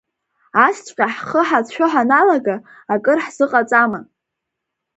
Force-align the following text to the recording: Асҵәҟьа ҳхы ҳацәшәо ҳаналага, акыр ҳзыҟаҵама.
Асҵәҟьа 0.65 1.07
ҳхы 1.15 1.41
ҳацәшәо 1.47 1.85
ҳаналага, 1.91 2.55
акыр 2.93 3.17
ҳзыҟаҵама. 3.25 3.99